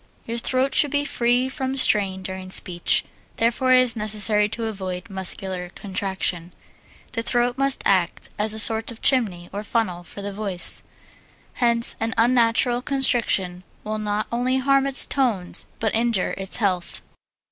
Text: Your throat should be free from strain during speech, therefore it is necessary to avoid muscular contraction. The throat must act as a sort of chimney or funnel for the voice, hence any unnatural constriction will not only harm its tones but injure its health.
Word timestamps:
Your 0.25 0.39
throat 0.39 0.73
should 0.73 0.89
be 0.89 1.05
free 1.05 1.47
from 1.47 1.77
strain 1.77 2.23
during 2.23 2.49
speech, 2.49 3.05
therefore 3.35 3.71
it 3.75 3.81
is 3.83 3.95
necessary 3.95 4.49
to 4.49 4.65
avoid 4.65 5.11
muscular 5.11 5.69
contraction. 5.75 6.53
The 7.11 7.21
throat 7.21 7.55
must 7.55 7.83
act 7.85 8.27
as 8.39 8.55
a 8.55 8.57
sort 8.57 8.89
of 8.89 9.03
chimney 9.03 9.47
or 9.53 9.61
funnel 9.61 10.03
for 10.03 10.23
the 10.23 10.33
voice, 10.33 10.81
hence 11.53 11.95
any 12.01 12.15
unnatural 12.17 12.81
constriction 12.81 13.63
will 13.83 13.99
not 13.99 14.25
only 14.31 14.57
harm 14.57 14.87
its 14.87 15.05
tones 15.05 15.67
but 15.77 15.93
injure 15.93 16.31
its 16.35 16.55
health. 16.55 17.03